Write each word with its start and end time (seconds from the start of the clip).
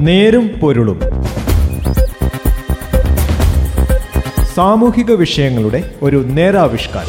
നേരും 0.00 0.48
പൊരുളും. 0.48 1.00
സാമൂഹിക 4.54 5.12
വിഷയങ്ങളുടെ 5.12 5.94
ഒരു 6.02 6.24
നേരാവിഷ്കാരം. 6.26 7.08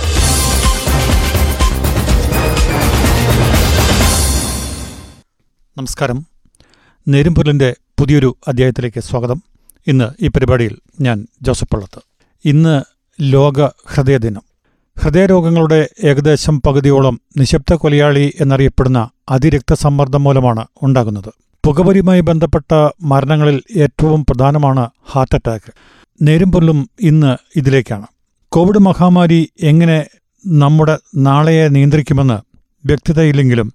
നമസ്കാരം. 5.77 6.15
നേരും 6.15 6.25
നേരുംപൊരുളിന്റെ 7.07 7.75
പുതിയൊരു 7.99 8.35
അധ്യായത്തിലേക്ക് 8.47 8.99
സ്വാഗതം. 8.99 9.43
ഇന്ന് 9.87 10.25
ഈ 10.25 10.27
പരിപാടിയിൽ 10.27 10.77
ഞാൻ 11.01 11.27
ജോസഫ് 11.41 11.69
പള്ളത്ത്. 11.73 12.01
ഇന്ന് 12.45 12.81
ലോക 13.21 13.65
ഹൃദയ 13.65 14.17
ദിനം. 14.17 14.41
ഹൃദയരോഗങ്ങളുടെ 14.99 15.89
ഏകദേശം 16.03 16.61
പകുതിയോളം 16.61 17.21
നിശബ്ദ 17.37 17.73
കൊലയാളി 17.73 18.33
എന്നറിയപ്പെടുന്ന 18.41 19.09
അതിരക്തസമ്മർദ്ദം 19.29 20.23
മൂലമാണ് 20.23 20.65
ഉണ്ടാകുന്നത്. 20.81 21.50
പുകവലിയുമായി 21.65 22.21
ബന്ധപ്പെട്ട 22.21 22.89
മരണങ്ങളിൽ 23.01 23.61
ഏറ്റവും 23.75 24.25
പ്രധാനമാണ് 24.29 24.89
ഹാർട്ട് 25.11 25.35
അറ്റാക്ക്. 25.35 25.73
നേരുംപൊല്ലും 26.21 26.89
ഇന്ന് 27.01 27.37
ഇതിലേക്കാണ്. 27.55 28.07
കോവിഡ് 28.49 28.79
മഹാമാരി 28.79 29.49
എങ്ങനെ 29.61 30.07
നമ്മുടെ 30.47 30.97
നാളെയെ 31.15 31.67
നിയന്ത്രിക്കുമെന്ന് 31.67 32.50
വ്യക്തതയില്ലെങ്കിലും 32.85 33.73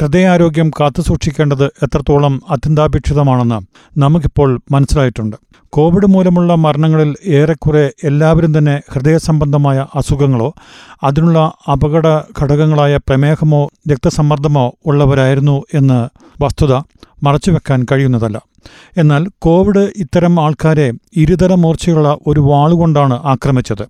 ഹൃദയാരോഗ്യം 0.00 0.70
കാത്തുസൂക്ഷിക്കേണ്ടത് 0.80 1.66
എത്രത്തോളം 1.66 2.42
അത്യന്താപേക്ഷിതമാണെന്ന് 2.50 3.60
നമുക്കിപ്പോൾ 3.98 4.60
മനസ്സിലായിട്ടുണ്ട്. 4.70 5.36
കോവിഡ് 5.68 6.06
മൂലമുള്ള 6.06 6.54
മരണങ്ങളിൽ 6.54 7.16
ഏറെക്കുറെ 7.24 7.92
എല്ലാവരും 8.04 8.58
തന്നെ 8.58 8.80
ഹൃദയ 8.92 9.16
സംബന്ധമായ 9.16 9.86
അസുഖങ്ങളോ 9.94 10.54
അതിനുള്ള 11.02 11.52
അപകട 11.72 12.20
ഘടകങ്ങളായ 12.42 12.96
പ്രമേഹമോ 12.96 13.70
രക്തസമ്മർദ്ദമോ 13.92 14.74
ഉള്ളവരായിരുന്നു 14.86 15.62
എന്ന് 15.74 16.08
വസ്തുത 16.42 16.74
മറച്ചുവെക്കാൻ 17.22 17.86
കഴിയുന്നതല്ല. 17.92 18.42
എന്നാൽ 18.96 19.26
കോവിഡ് 19.38 19.92
ഇത്തരം 19.96 20.40
ആൾക്കാരെ 20.40 20.92
ഇരുതര 21.16 21.54
മൂർച്ചയുള്ള 21.54 22.18
ഒരു 22.26 22.40
വാളുകൊണ്ടാണ് 22.40 23.14
ആക്രമിച്ചത്. 23.14 23.86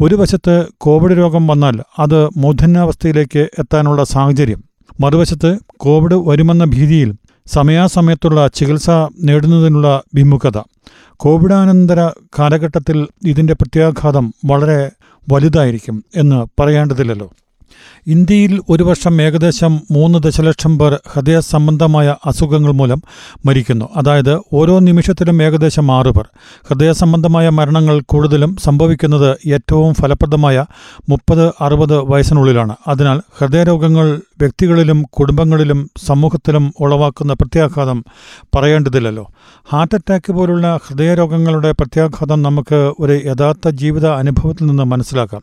ഒരു 0.00 0.14
വശത്ത് 0.14 0.66
കോവിഡ് 0.78 1.18
രോഗം 1.18 1.46
വന്നാൽ 1.46 1.80
അത് 1.98 2.26
മൂർധന്യാവസ്ഥയിലേക്ക് 2.36 3.38
എത്താനുള്ള 3.58 4.04
സാഹചര്യം. 4.04 4.64
മറുവശത്ത് 5.00 5.58
കോവിഡ് 5.76 6.14
വരുമെന്ന 6.14 6.64
ഭീതിയിൽ 6.64 7.14
സമയാസമയത്തുള്ള 7.46 8.48
ചികിത്സ 8.54 8.90
നേടുന്നതിനുള്ള 9.20 10.02
വിമുഖത. 10.14 10.58
കോവിഡാനന്തര 11.16 12.10
കാലഘട്ടത്തിൽ 12.38 13.06
ഇതിന്റെ 13.26 13.54
പ്രത്യാഘാതം 13.54 14.34
വളരെ 14.44 14.90
വലുതായിരിക്കും 15.32 16.04
എന്ന് 16.16 16.62
പറയേണ്ടതില്ലല്ലോ. 16.62 17.30
ഇന്ത്യയിൽ 18.06 18.60
ഒരു 18.68 18.82
വർഷം 18.82 19.22
ഏകദേശം 19.22 19.80
മൂന്ന് 19.90 20.18
ദശലക്ഷം 20.18 20.78
പേർ 20.78 21.00
ഹൃദയ 21.12 21.40
സംബന്ധമായ 21.40 22.14
അസുഖങ്ങൾ 22.24 22.72
മൂലം 22.72 23.02
മരിക്കുന്നു. 23.46 23.88
അതായത് 23.96 24.40
ഓരോ 24.52 24.78
നിമിഷത്തിലും 24.78 25.42
ഏകദേശം 25.42 25.92
ആറ് 25.92 26.06
പേർ. 26.06 26.26
ഹൃദയ 26.68 26.92
സംബന്ധമായ 26.92 27.48
മരണങ്ങൾ 27.48 28.00
കൂടുതലും 28.00 28.56
സംഭവിക്കുന്നത് 28.56 29.48
ഏറ്റവും 29.48 29.94
ഫലപ്രദമായ 29.94 30.64
മുപ്പത് 31.08 31.52
അറുപത് 31.60 31.98
വയസ്സിനുള്ളിലാണ്. 31.98 32.76
അതിനാൽ 32.88 33.22
ഹൃദയരോഗങ്ങൾ 33.38 34.20
വ്യക്തികളിലും 34.38 35.02
കുടുംബങ്ങളിലും 35.02 35.90
സമൂഹത്തിലും 36.06 36.74
ഉളവാക്കുന്ന 36.80 37.32
പ്രത്യാഘാതം 37.32 38.04
പറയേണ്ടതില്ലല്ലോ. 38.56 39.28
ഹാർട്ട് 39.72 39.94
അറ്റാക്ക് 39.94 40.32
പോലുള്ള 40.32 40.78
ഹൃദയരോഗങ്ങളുടെ 40.88 41.70
പ്രത്യാഘാതം 41.70 42.42
നമുക്ക് 42.42 42.92
ഒരു 43.00 43.20
യഥാർത്ഥ 43.24 43.68
ജീവിത 43.68 44.06
അനുഭവത്തിൽ 44.06 44.66
നിന്ന് 44.66 44.82
മനസ്സിലാക്കാം. 44.82 45.42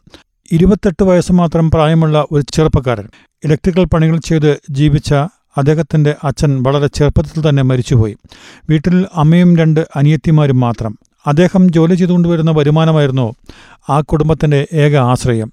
ഇരുപത്തെട്ട് 0.51 1.03
വയസ്സ് 1.03 1.31
മാത്രം 1.31 1.71
പ്രായമുള്ള 1.71 2.25
ഒരു 2.31 2.43
ചെറുപ്പക്കാരൻ. 2.53 3.07
ഇലക്ട്രിക്കൽ 3.45 3.85
പണികൾ 3.85 4.17
ചെയ്ത് 4.17 4.59
ജീവിച്ച 4.69 5.13
അദ്ദേഹത്തിന്റെ 5.57 6.15
അച്ഛൻ 6.23 6.63
വളരെ 6.63 6.87
ചെറുപ്പത്തിൽ 6.87 7.49
തന്നെ 7.49 7.63
മരിച്ചുപോയി. 7.63 8.15
വീട്ടിൽ 8.69 9.05
അമ്മയും 9.15 9.57
രണ്ട് 9.57 9.87
അനിയത്തിമാരും 9.95 10.59
മാത്രം. 10.59 10.99
അദ്ദേഹം 11.27 11.71
ജോലി 11.71 11.95
ചെയ്തുകൊണ്ടുവരുന്ന 11.95 12.51
വരുമാനമായിരുന്നു 12.51 13.33
ആ 13.89 14.01
കുടുംബത്തിന്റെ 14.01 14.67
ഏക 14.73 14.95
ആശ്രയം. 14.95 15.51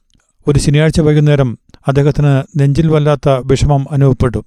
ഒരു 0.49 0.59
ശനിയാഴ്ച 0.59 1.01
വൈകുന്നേരം 1.01 1.59
അദ്ദേഹത്തിന് 1.89 2.61
നെഞ്ചിൽ 2.61 2.89
വല്ലാത്ത 2.89 3.29
വിഷമം 3.45 3.87
അനുഭവപ്പെട്ടു. 3.91 4.45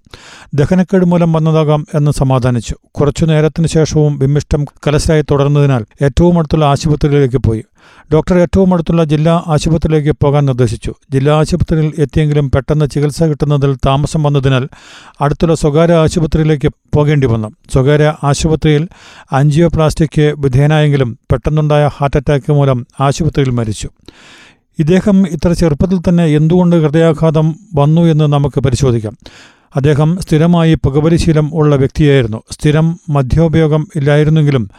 ദഹനക്കേട് 0.53 1.05
മൂലം 1.05 1.33
വന്നതാകാം 1.33 1.87
എന്ന് 1.93 2.11
സമാധാനിച്ചു. 2.11 2.75
കുറച്ചു 2.91 3.25
നേരത്തിന് 3.25 3.67
ശേഷവും 3.67 4.19
വിമ്മിഷ്ടം 4.19 4.65
കലശലായി 4.65 5.21
തുടർന്നതിനാൽ 5.21 5.85
ഏറ്റവും 6.01 6.39
അടുത്തുള്ള 6.39 6.65
ആശുപത്രിയിലേക്ക് 6.65 7.37
പോയി. 7.37 7.63
ഡോക്ടർ 8.13 8.39
ഏറ്റവും 8.39 8.73
അടുത്തുള്ള 8.73 9.03
ജില്ലാ 9.03 9.43
ആശുപത്രിയിലേക്ക് 9.47 10.17
പോകാൻ 10.21 10.45
നിർദ്ദേശിച്ചു. 10.45 10.93
ജില്ലാ 11.11 11.33
ആശുപത്രിയിൽ 11.39 11.93
എത്തിയെങ്കിലും 11.97 12.51
പെട്ടെന്ന് 12.51 12.85
ചികിത്സ 12.85 13.23
കിട്ടുന്നതിൽ 13.23 13.75
താമസം 13.75 14.23
വന്നതിനാൽ 14.23 14.67
അടുത്തുള്ള 15.21 15.55
സ്വകാര്യ 15.55 15.93
ആശുപത്രിയിലേക്ക് 15.93 16.67
പോകേണ്ടി 16.95 17.27
വന്നു. 17.27 17.51
സ്വകാര്യ 17.73 18.13
ആശുപത്രിയിൽ 18.23 18.87
ആൻജിയോപ്ലാസ്റ്റിക്ക് 19.33 20.33
വിധേയനായെങ്കിലും 20.37 21.19
പെട്ടെന്നുണ്ടായ 21.31 21.87
ഹാർട്ട് 21.87 22.17
അറ്റാക്ക് 22.17 22.51
മൂലം 22.51 22.87
ആശുപത്രിയിൽ 22.99 23.49
മരിച്ചു. 23.49 23.89
ഇദ്ദേഹം 24.79 25.27
ഇത്ര 25.27 25.51
ചെറുപ്പത്തിൽ 25.51 25.99
തന്നെ 26.09 26.25
എന്തുകൊണ്ട് 26.25 26.75
ഹൃദയാഘാതം 26.75 27.55
വന്നു 27.75 28.01
എന്ന് 28.01 28.23
നമുക്ക് 28.23 28.59
പരിശോധിക്കാം. 28.59 29.17
അദ്ദേഹം 29.75 30.17
സ്ഥിരമായി 30.21 30.73
പുകവലിശീലം 30.73 31.51
ഉള്ള 31.53 31.75
വ്യക്തിയായിരുന്നു. 31.75 32.41
സ്ഥിരം 32.51 32.99
മദ്യോപയോഗം 33.09 33.87
ഇല്ലായിരുന്നെങ്കിലും 33.95 34.69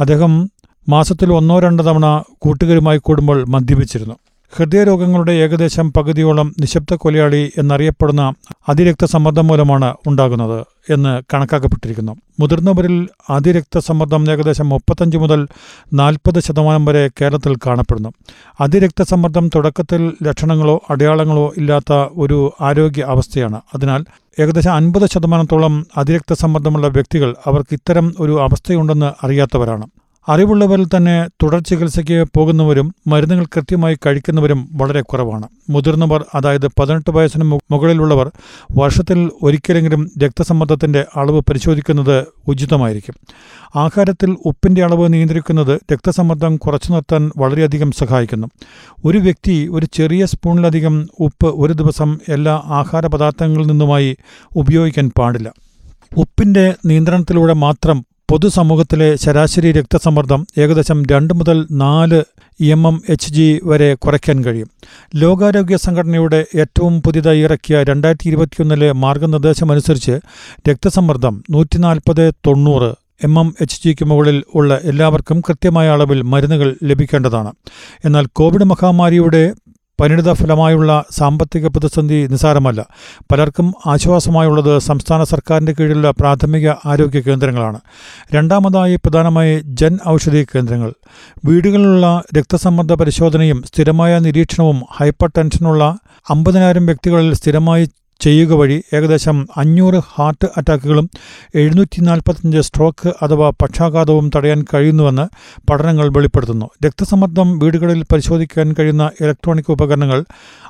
അദ്ദേഹം 0.00 0.50
മാസത്തിൽ 0.88 1.32
ഒന്നോ 1.32 1.58
രണ്ടോ 1.58 1.84
തവണ 1.84 2.22
കൂട്ടുകാരുമായി 2.38 2.98
കൂടുമ്പോൾ 2.98 3.44
മദ്യപിച്ചിരുന്നു. 3.48 4.14
ഹൃദയരോഗങ്ങളുടെ 4.56 5.32
ഏകദേശം 5.32 5.92
പകുതിയോളം 5.92 6.54
നിശബ്ദ 6.60 6.94
കൊലയാളി 6.94 7.52
എന്നറിയപ്പെടുന്ന 7.58 8.32
അതിരക്തസമ്മർദ്ദം 8.68 9.46
മൂലമാണ് 9.46 9.94
ഉണ്ടാകുന്നത് 10.06 10.66
എന്ന് 10.92 11.22
കണക്കാക്കപ്പെട്ടിരിക്കുന്നു. 11.34 12.16
മുതിർന്നവരിൽ 12.40 13.08
അതിരക്തസമ്മർദ്ദം 13.30 14.32
ഏകദേശം 14.32 14.68
മുപ്പത്തഞ്ച് 14.68 15.18
മുതൽ 15.18 15.48
നാൽപ്പത് 15.92 16.40
ശതമാനം 16.40 16.84
വരെ 16.84 17.08
കേരളത്തിൽ 17.08 17.54
കാണപ്പെടുന്നു. 17.54 18.08
അതിരക്തസമ്മർദ്ദം 18.60 19.50
തുടക്കത്തിൽ 19.54 20.12
ലക്ഷണങ്ങളോ 20.22 20.82
അടയാളങ്ങളോ 20.90 21.52
ഇല്ലാത്ത 21.56 21.92
ഒരു 21.92 22.52
ആരോഗ്യ 22.60 23.02
അവസ്ഥയാണ്. 23.02 23.60
അതിനാൽ 23.74 24.04
ഏകദേശം 24.40 24.72
അൻപത് 24.72 25.10
ശതമാനത്തോളം 25.10 25.86
അതിരക്തസമ്മർദ്ദമുള്ള 25.96 26.88
വ്യക്തികൾ 26.88 27.34
അവർക്ക് 27.46 27.74
ഇത്തരം 27.74 28.14
ഒരു 28.20 28.42
അവസ്ഥയുണ്ടെന്ന് 28.42 29.26
അറിയാത്തവരാണ്. 29.26 29.86
അറിവുള്ളവരിൽ 30.28 30.86
തന്നെ 30.96 31.28
തുടർ 31.42 31.60
ചികിത്സയ്ക്ക് 31.60 32.26
പോകുന്നവരും 32.36 32.94
മരുന്നുകൾ 33.06 33.44
കൃത്യമായി 33.44 33.98
കഴിക്കുന്നവരും 34.06 34.68
വളരെ 34.72 35.00
കുറവാണ്. 35.00 35.48
മുതിർന്നവർ 35.70 36.24
അതായത് 36.34 36.66
പതിനെട്ട് 36.66 37.10
വയസ്സിന് 37.10 37.44
മുകളിലുള്ളവർ 37.44 38.30
വർഷത്തിൽ 38.78 39.30
ഒരിക്കലെങ്കിലും 39.42 40.10
രക്തസമ്മർദ്ദത്തിന്റെ 40.22 41.06
അളവ് 41.16 41.40
പരിശോധിക്കുന്നത് 41.40 42.26
ഉചിതമായിരിക്കും. 42.48 43.14
ആഹാരത്തിൽ 43.76 44.36
ഉപ്പിന്റെ 44.46 44.84
അളവ് 44.84 45.12
നിയന്ത്രിക്കുന്നത് 45.12 45.80
രക്തസമ്മർദ്ദം 45.92 46.56
കുറച്ചു 46.56 46.92
നിർത്താൻ 46.92 47.30
വളരെയധികം 47.36 47.92
സഹായിക്കുന്നു. 47.92 48.46
ഒരു 49.04 49.18
വ്യക്തി 49.18 49.68
ഒരു 49.72 49.86
ചെറിയ 49.92 50.26
സ്പൂണിലധികം 50.26 51.08
ഉപ്പ് 51.20 51.46
ഒരു 51.46 51.72
ദിവസം 51.72 52.18
എല്ലാ 52.28 52.62
ആഹാര 52.64 53.06
പദാർത്ഥങ്ങളിൽ 53.06 53.66
നിന്നുമായി 53.66 54.16
ഉപയോഗിക്കാൻ 54.56 55.10
പാടില്ല. 55.18 55.52
ഉപ്പിന്റെ 56.16 56.74
നിയന്ത്രണത്തിലൂടെ 56.86 57.52
മാത്രം 57.52 58.11
പൊതുസമൂഹത്തിലെ 58.32 59.16
ശരാശരി 59.16 59.72
രക്തസമ്മർദ്ദം 59.72 60.46
ഏകദേശം 60.58 61.02
രണ്ട് 61.10 61.34
മുതൽ 61.34 61.66
നാല് 61.70 62.22
എം 62.64 62.86
എം 62.86 63.02
എച്ച് 63.08 63.32
ജി 63.32 63.60
വരെ 63.64 63.94
കുറയ്ക്കാൻ 63.94 64.44
കഴിയും. 64.44 64.68
ലോകാരോഗ്യ 65.16 65.76
സംഘടനയുടെ 65.76 66.46
ഏറ്റവും 66.56 67.02
പുതിയതായി 67.02 67.40
ഇറക്കിയ 67.40 67.82
രണ്ടായിരത്തി 67.82 68.28
ഇരുപത്തിയൊന്നിലെ 68.28 68.92
മാർഗനിർദ്ദേശമനുസരിച്ച് 68.92 70.20
രക്തസമ്മർദ്ദം 70.70 71.44
നൂറ്റി 71.50 71.78
നാൽപ്പത് 71.78 72.32
തൊണ്ണൂറ് 72.46 72.90
എം 73.24 73.40
എം 73.40 73.54
എച്ച് 73.60 73.80
ജിക്ക് 73.84 74.04
മുകളിൽ 74.04 74.42
ഉള്ള 74.54 74.80
എല്ലാവർക്കും 74.84 75.40
കൃത്യമായ 75.40 75.88
അളവിൽ 75.88 76.22
മരുന്നുകൾ 76.22 76.76
ലഭിക്കേണ്ടതാണ്. 76.84 77.52
എന്നാൽ 78.04 78.26
കോവിഡ് 78.32 78.64
മഹാമാരിയുടെ 78.64 79.52
പരിണിത 80.00 80.32
ഫലമായുള്ള 80.32 81.04
സാമ്പത്തിക 81.10 81.66
പ്രതിസന്ധി 81.66 82.26
നിസാരമല്ല. 82.26 82.86
പലർക്കും 83.32 83.74
ആശ്വാസമായുള്ളത് 83.86 84.78
സംസ്ഥാന 84.78 85.24
സർക്കാരിന്റെ 85.24 85.72
കീഴിലുള്ള 85.72 86.10
പ്രാഥമിക 86.10 86.70
ആരോഗ്യ 86.86 87.20
കേന്ദ്രങ്ങളാണ്. 87.20 87.80
രണ്ടാമതായി 88.34 88.96
പ്രധാനമായി 88.96 89.60
ജൻ 89.64 89.98
ഔഷധി 90.08 90.46
കേന്ദ്രങ്ങൾ. 90.54 90.92
വീടുകളിലുള്ള 91.44 92.22
രക്തസമ്മർദ്ദ 92.38 92.92
പരിശോധനയും 92.94 93.62
സ്ഥിരമായ 93.66 94.18
നിരീക്ഷണവും 94.18 94.82
ഹൈപ്പർ 94.92 95.30
ടെൻഷനുള്ള 95.38 95.98
അമ്പതിനായിരം 96.30 96.86
വ്യക്തികളിൽ 96.86 97.34
സ്ഥിരമായി 97.34 97.88
ചെയ്യുക 98.22 98.52
വഴി 98.52 98.82
ഏകദേശം 98.94 99.46
അഞ്ഞൂറ് 99.56 100.00
ഹാർട്ട് 100.14 100.48
അറ്റാക്കുകളും 100.56 101.06
എഴുന്നൂറ്റി 101.54 102.00
നാൽപ്പത്തഞ്ച് 102.00 102.60
സ്ട്രോക്ക് 102.60 103.12
അഥവാ 103.22 103.48
പക്ഷാഘാതവും 103.62 104.30
തടയാൻ 104.36 104.64
കഴിയുന്നുവെന്ന് 104.74 105.26
പഠനങ്ങൾ 105.70 106.08
വെളിപ്പെടുത്തുന്നു. 106.08 106.66
രക്തസമ്മർദ്ദം 106.86 107.58
വീടുകളിൽ 107.58 108.02
പരിശോധിക്കാൻ 108.12 108.74
കഴിയുന്ന 108.78 109.10
ഇലക്ട്രോണിക് 109.20 109.72
ഉപകരണങ്ങൾ 109.72 110.24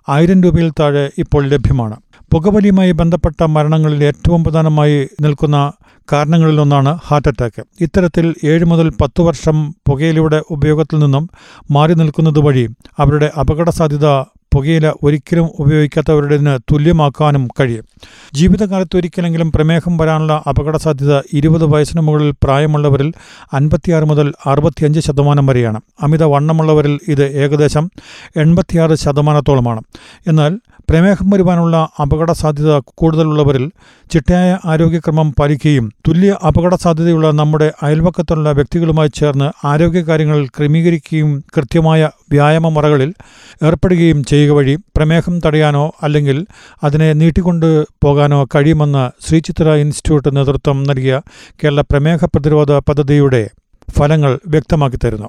ആയിരം 0.09 0.43
രൂപയിൽ 0.43 0.73
താഴെ 0.81 1.11
ഇപ്പോൾ 1.19 1.43
ലഭ്യമാണ്. 1.47 1.97
പുകവലിയുമായി 2.33 2.93
ബന്ധപ്പെട്ട 2.93 3.43
മരണങ്ങളിൽ 3.43 4.05
ഏറ്റവും 4.05 4.45
പ്രധാനമായി 4.45 5.09
നിൽക്കുന്ന 5.21 5.73
കാരണങ്ങളിലൊന്നാണ് 6.13 6.99
ഹാർട്ട് 7.09 7.29
അറ്റാക്ക്. 7.29 7.63
ഇത്തരത്തിൽ 7.81 8.35
ഏഴ് 8.45 8.65
മുതൽ 8.65 8.89
പത്ത് 9.01 9.21
വർഷം 9.21 9.57
പുകയിലൂടെ 9.89 10.43
ഉപയോഗത്തിൽ 10.51 10.99
നിന്നും 10.99 11.31
മാറി 11.71 11.95
നിൽക്കുന്നത് 11.95 12.39
വഴി 12.39 12.65
അവരുടെ 12.99 13.31
അപകട 13.41 13.71
സാധ്യത 13.71 14.09
പുകയില 14.53 14.93
ഒരിക്കലും 15.03 15.47
ഉപയോഗിക്കാത്തവരുടേതിന് 15.59 16.59
തുല്യമാക്കാനും 16.73 17.49
കഴിയും. 17.61 17.85
ജീവിതകാലത്ത് 18.35 18.97
ഒരിക്കലെങ്കിലും 18.97 19.53
പ്രമേഹം 19.53 19.97
വരാനുള്ള 19.97 20.43
അപകട 20.49 20.77
സാധ്യത 20.77 21.21
ഇരുപത് 21.33 21.65
വയസ്സിന് 21.65 22.03
മുകളിൽ 22.03 22.35
പ്രായമുള്ളവരിൽ 22.45 23.13
അൻപത്തിയാറ് 23.53 24.05
മുതൽ 24.05 24.33
അറുപത്തിയഞ്ച് 24.47 25.01
ശതമാനം 25.01 25.47
വരെയാണ്. 25.47 25.81
അമിത 26.03 26.25
വണ്ണമുള്ളവരിൽ 26.25 27.01
ഇത് 27.09 27.25
ഏകദേശം 27.43 27.91
എൺപത്തിയാറ് 28.37 28.95
ശതമാനത്തോളമാണ്. 28.95 29.83
എന്നാൽ 30.27 30.53
പ്രമേഹം 30.91 31.31
വരുവാനുള്ള 31.31 31.77
അപകട 32.03 32.33
സാധ്യത 32.33 32.79
കൂടുതലുള്ളവരിൽ 32.95 33.71
ചിട്ടയായ 34.13 34.59
ആരോഗ്യക്രമം 34.65 35.35
പാലിക്കുകയും 35.39 35.93
തുല്യ 36.09 36.37
അപകട 36.47 36.75
സാധ്യതയുള്ള 36.75 37.31
നമ്മുടെ 37.31 37.73
അയൽവക്കത്തുള്ള 37.83 38.51
വ്യക്തികളുമായി 38.53 39.11
ചേർന്ന് 39.15 39.49
ആരോഗ്യകാര്യങ്ങളിൽ 39.67 40.47
ക്രമീകരിക്കുകയും 40.47 41.45
കൃത്യമായ 41.57 42.11
വ്യായാമ 42.31 42.69
മുറകളിൽ 42.69 43.11
ഏർപ്പെടുകയും 43.63 44.25
ചെയ്യുക 44.43 44.56
വഴി 44.59 44.75
പ്രമേഹം 44.97 45.35
തടയാനോ 45.47 45.85
അല്ലെങ്കിൽ 46.03 46.39
അതിനെ 46.85 47.09
നീട്ടിക്കൊണ്ടു 47.12 47.71
പോകാനോ 48.05 48.41
കഴിയുമെന്ന് 48.55 49.05
ശ്രീചിത്ര 49.27 49.75
ഇൻസ്റ്റിറ്റ്യൂട്ട് 49.83 50.31
നേതൃത്വം 50.37 50.79
നൽകിയ 50.83 51.17
കേരള 51.65 51.81
പ്രമേഹ 51.91 52.25
പ്രതിരോധ 52.35 52.73
പദ്ധതിയുടെ 52.89 53.43
ഫലങ്ങൾ 53.99 54.33
വ്യക്തമാക്കി 54.47 54.99
തരുന്നു. 55.05 55.29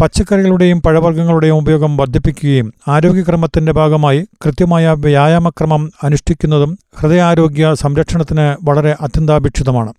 പച്ചക്കറികളുടെയും 0.00 0.82
പഴവർഗങ്ങളുടെയും 0.82 1.56
ഉപയോഗം 1.56 1.96
വർദ്ധിപ്പിക്കുകയും 1.96 2.72
ആരോഗ്യക്രമത്തിന്റെ 2.88 3.72
ഭാഗമായി 3.72 4.24
കൃത്യമായ 4.44 4.90
വ്യായാമക്രമം 4.90 5.92
അനുഷ്ഠിക്കുന്നതും 6.04 6.78
ഹൃദയാരോഗ്യ 7.00 7.74
സംരക്ഷണത്തിന് 7.74 8.66
വളരെ 8.68 8.96
അത്യന്താപേക്ഷിതമാണ്. 9.00 9.92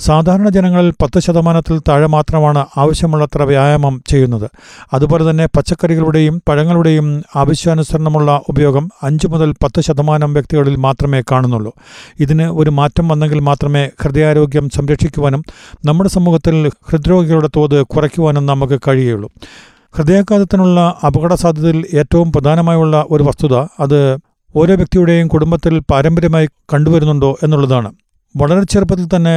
സാധാരണ 0.00 0.48
ജനങ്ങളിൽ 0.48 0.90
പത്ത് 1.02 1.18
ശതമാനത്തിൽ 1.20 1.80
താഴെ 1.88 2.06
മാത്രമാണ് 2.06 2.66
ആവശ്യമുള്ളത്ര 2.76 3.42
വ്യായാമം 3.42 4.02
ചെയ്യുന്നത്. 4.06 4.50
അതുപോലെ 4.92 5.30
തന്നെ 5.30 5.46
പച്ചക്കറികളുടെയും 5.46 6.42
പഴങ്ങളുടെയും 6.48 7.22
ആവശ്യാനുസരണമുള്ള 7.36 8.40
ഉപയോഗം 8.48 8.88
അഞ്ച് 9.02 9.26
മുതൽ 9.26 9.52
പത്ത് 9.62 9.80
ശതമാനം 9.80 10.32
വ്യക്തികളിൽ 10.32 10.76
മാത്രമേ 10.76 11.22
കാണുന്നുള്ളൂ. 11.32 11.72
ഇതിന് 12.20 12.42
ഒരു 12.42 12.70
മാറ്റം 12.70 13.08
വന്നെങ്കിൽ 13.08 13.40
മാത്രമേ 13.40 13.90
ഹൃദയാരോഗ്യം 14.02 14.68
സംരക്ഷിക്കുവാനും 14.68 15.44
നമ്മുടെ 15.84 16.10
സമൂഹത്തിൽ 16.10 16.68
ഹൃദ്രോഗികളുടെ 16.90 17.48
തോത് 17.56 17.82
കുറയ്ക്കുവാനും 17.86 18.46
നമുക്ക് 18.46 18.80
കഴിയുകയുള്ളൂ 18.88 19.30
ഹൃദയാഘാതത്തിനുള്ള 19.96 20.98
അപകട 21.06 21.34
സാധ്യതയിൽ 21.34 21.86
ഏറ്റവും 21.94 22.32
പ്രധാനമായുള്ള 22.32 23.04
ഒരു 23.10 23.22
വസ്തുത 23.22 23.54
അത് 23.56 24.18
ഓരോ 24.56 24.74
വ്യക്തിയുടെയും 24.74 25.28
കുടുംബത്തിൽ 25.28 25.78
പാരമ്പര്യമായി 25.90 26.48
കണ്ടുവരുന്നുണ്ടോ 26.74 27.38
എന്നുള്ളതാണ്. 27.42 27.92
വളരെ 28.36 28.62
ചെറുപ്പത്തിൽ 28.64 29.08
തന്നെ 29.16 29.36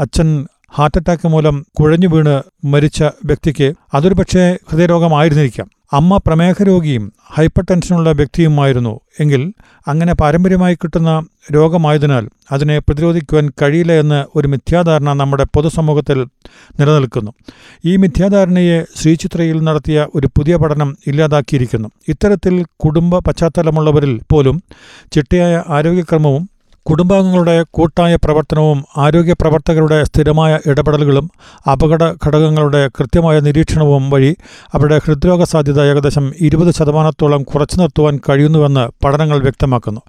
അച്ഛൻ 0.00 0.46
ഹാർട്ട് 0.76 0.98
അറ്റാക്ക് 0.98 1.28
മൂലം 1.28 1.66
കുഴഞ്ഞു 1.80 2.08
വീണ് 2.08 2.42
മരിച്ച 2.64 3.02
വ്യക്തിക്ക് 3.02 3.72
അതൊരു 3.94 4.14
പക്ഷേ 4.14 4.58
ഹൃദയരോഗമായിരുന്നിരിക്കാം. 4.70 5.79
അമ്മ 5.92 6.16
പ്രമേഹരോഗിയും 6.16 7.12
ഹൈപ്പർ 7.34 7.64
ടെൻഷനുള്ള 7.70 8.12
വ്യക്തിയുമായിരുന്നു. 8.12 9.00
എങ്കിൽ 9.20 9.52
അങ്ങനെ 9.88 10.14
പാരമ്പര്യമായി 10.14 10.74
കിട്ടുന്ന 10.74 11.26
രോഗമായതിനാൽ 11.54 12.28
അതിനെ 12.52 12.78
പ്രതിരോധിക്കുവാൻ 12.78 13.52
കഴിയില്ല 13.62 13.92
എന്ന് 13.92 14.24
ഒരു 14.36 14.48
മിഥ്യാധാരണ 14.48 15.12
നമ്മുടെ 15.12 15.44
പൊതുസമൂഹത്തിൽ 15.44 16.26
നിലനിൽക്കുന്നു. 16.80 17.30
ഈ 17.84 17.96
മിഥ്യാധാരണയെ 17.96 18.84
ശ്രീചിത്രയിൽ 18.96 19.60
നടത്തിയ 19.60 20.06
ഒരു 20.14 20.26
പുതിയ 20.26 20.56
പഠനം 20.56 20.96
ഇല്ലാതാക്കിയിരിക്കുന്നു. 21.06 21.88
ഇത്തരത്തിൽ 22.08 22.64
കുടുംബ 22.76 23.18
പശ്ചാത്തലമുള്ളവരിൽ 23.18 24.20
പോലും 24.32 24.62
ചിട്ടയായ 25.12 25.64
ആരോഗ്യക്രമവും 25.68 26.49
കുടുംബാംഗങ്ങളുടെ 26.86 27.64
കൂട്ടായ 27.70 28.16
പ്രവർത്തനവും 28.16 28.84
ആരോഗ്യ 28.96 29.32
പ്രവർത്തകരുടെ 29.32 30.04
സ്ഥിരമായ 30.04 30.58
ഇടപെടലുകളും 30.66 31.30
അപകട 31.72 32.14
ഘടകങ്ങളുടെ 32.26 32.88
കൃത്യമായ 32.88 33.40
നിരീക്ഷണവും 33.40 34.10
വഴി 34.10 34.36
അവരുടെ 34.74 35.00
ഹൃദ്രോഗ 35.04 35.44
സാധ്യത 35.44 35.80
ഏകദേശം 35.82 36.32
ഇരുപത് 36.40 36.70
ശതമാനത്തോളം 36.74 37.42
കുറച്ചു 37.42 37.76
നിർത്തുവാൻ 37.80 38.20
കഴിയുന്നുവെന്ന് 38.28 38.88
പഠനങ്ങൾ 39.04 39.38
വ്യക്തമാക്കുന്നു. 39.38 40.00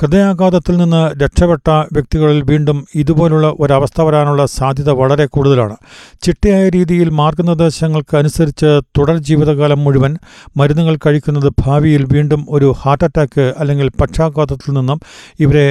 ഹൃദയാഘാതത്തിൽ 0.00 0.76
നിന്ന് 0.76 1.22
രക്ഷപ്പെട്ട 1.24 1.68
വ്യക്തികളിൽ 1.92 2.42
വീണ്ടും 2.42 2.86
ഇതുപോലുള്ള 2.94 3.54
ഒരവസ്ഥ 3.60 4.00
വരാനുള്ള 4.00 4.46
സാധ്യത 4.46 4.90
വളരെ 4.90 5.26
കൂടുതലാണ്. 5.26 5.76
ചിട്ടയായ 6.22 6.68
രീതിയിൽ 6.68 7.10
മാർഗനിർദ്ദേശങ്ങൾക്ക് 7.10 8.16
അനുസരിച്ച് 8.16 8.80
തുടർ 8.98 9.18
ജീവിതകാലം 9.18 9.84
മുഴുവൻ 9.84 10.16
മരുന്നുകൾ 10.56 10.98
കഴിക്കുന്നത് 11.06 11.52
ഭാവിയിൽ 11.66 12.04
വീണ്ടും 12.04 12.46
ഒരു 12.48 12.74
ഹാർട്ട് 12.78 13.04
അറ്റാക്ക് 13.04 13.54
അല്ലെങ്കിൽ 13.58 13.88
പക്ഷാഘാതത്തിൽ 14.00 14.72
നിന്നും 14.74 15.00
ഇവരെ 15.40 15.66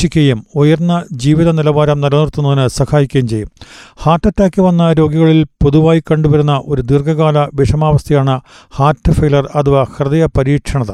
രക്ഷിക്കുകയും 0.00 0.38
ഉയർന്ന 0.60 0.92
ജീവിത 1.22 1.48
നിലവാരം 1.56 1.98
നിലനിർത്തുന്നതിന് 2.00 2.64
സഹായിക്കുകയും 2.76 3.26
ചെയ്യും. 3.32 3.48
ഹാർട്ട് 4.02 4.28
അറ്റാക്ക് 4.28 4.60
വന്ന 4.66 4.82
രോഗികളിൽ 5.00 5.40
പൊതുവായി 5.62 6.00
കണ്ടുവരുന്ന 6.10 6.54
ഒരു 6.66 6.82
ദീർഘകാല 6.90 7.38
വിഷമാവസ്ഥയാണ് 7.58 8.36
ഹാർട്ട് 8.78 9.12
ഫെയിലർ 9.18 9.44
അഥവാ 9.60 9.82
ഹൃദയ 9.96 10.24
പരീക്ഷണത. 10.38 10.90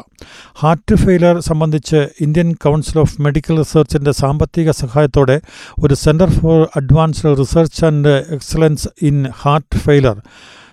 ഹാർട്ട് 0.62 0.96
ഫെയിലർ 1.04 1.36
സംബന്ധിച്ച് 1.50 2.00
ഇന്ത്യൻ 2.26 2.50
കൗൺസിൽ 2.64 2.98
ഓഫ് 3.04 3.16
മെഡിക്കൽ 3.26 3.56
റിസർച്ചിന്റെ 3.62 4.14
സാമ്പത്തിക 4.22 4.70
സഹായത്തോടെ 4.82 5.38
ഒരു 5.84 5.96
centre 6.04 6.32
for 6.40 6.60
advanced 6.82 7.36
research 7.42 7.84
and 7.90 8.14
excellence 8.38 8.88
in 9.10 9.18
heart 9.44 9.82
failure 9.86 10.18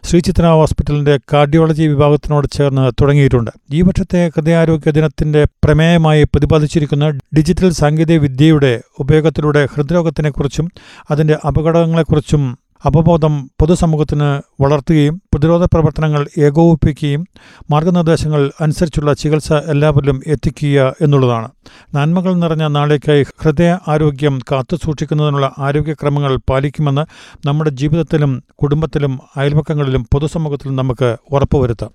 Sree Chitra 0.04 0.46
ഹോസ്പിറ്റലിന്റെ 0.60 1.20
കാർഡിയോളജി 1.34 1.88
വിഭാഗത്തിനോട് 1.88 2.48
ചേർന്ന് 2.48 2.92
തുടങ്ങിയിട്ടുണ്ട്. 3.02 3.52
ഈ 3.74 3.82
വർഷത്തെ 3.82 4.32
ഹൃദയാരോഗ്യ 4.36 4.92
ദിനത്തിന്റെ 4.92 5.42
പ്രമേയമായി 5.64 6.24
പ്രതിപാദിച്ചിരിക്കുന്ന 6.24 7.06
ഡിജിറ്റൽ 7.38 7.70
സാങ്കേതിക 7.72 8.20
വിദ്യയുടെ 8.20 8.74
ഉപയോഗത്തിലൂടെ 9.00 9.68
ഹൃദ്രോഗത്തിനെക്കുറിച്ചും 9.74 10.68
അതിന്റെ 11.10 11.38
അപകടങ്ങളെക്കുറിച്ചും 11.48 12.44
അവബോധം 12.86 13.52
പൊതുസമൂഹത്തിന് 13.62 14.42
വളർത്തുകയും 14.64 15.22
പ്രതിരോധ 15.34 15.64
പ്രവർത്തനങ്ങൾ 15.64 16.28
ഏകോപിപ്പിക്കുകയും 16.38 17.26
മാർഗനിർദ്ദേശങ്ങൾ 17.72 18.52
അനുസരിച്ചുള്ള 18.62 19.14
ചികിത്സ 19.14 19.54
എല്ലാവരിലും 19.54 20.22
എത്തിക്കുക 20.28 20.96
എന്നുള്ളതാണ്. 21.02 21.48
നന്മകൾ 21.96 22.34
നിറഞ്ഞ 22.34 22.68
നാളേക്കായി 22.68 23.24
ഹൃദയ 23.24 23.78
ആരോഗ്യം 23.88 24.40
കാത്തു 24.52 24.76
സൂക്ഷിക്കുന്നതിനുള്ള 24.76 25.52
ആരോഗ്യക്രമങ്ങൾ 25.60 26.36
പാലിക്കുമെന്ന് 26.50 27.06
നമ്മുടെ 27.48 27.70
ജീവിതത്തിലും 27.70 28.44
കുടുംബത്തിലും 28.62 29.20
അയൽപക്കങ്ങളിലും 29.38 30.08
പൊതുസമൂഹത്തിലും 30.14 30.76
നമുക്ക് 30.76 31.18
ഉറപ്പുവരുത്താം. 31.32 31.90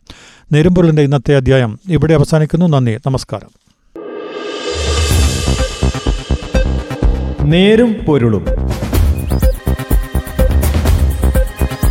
നെരുമ്പൊരുളിന്റെ 0.52 1.02
ഇന്നത്തെ 1.02 1.37
അധ്യായം 1.37 1.81
ഇവിടെ 1.88 2.14
അവസാനിക്കുന്നു. 2.14 2.67
നന്ദി. 2.67 2.99
നമസ്കാരം. 3.06 3.69
നേരും 7.50 7.93
പൊരുളും. 7.93 8.57